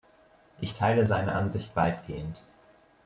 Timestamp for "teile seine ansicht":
0.73-1.75